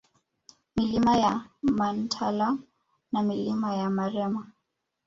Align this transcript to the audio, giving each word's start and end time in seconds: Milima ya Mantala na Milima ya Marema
Milima 0.75 1.17
ya 1.17 1.41
Mantala 1.61 2.57
na 3.11 3.21
Milima 3.21 3.73
ya 3.75 3.89
Marema 3.89 4.51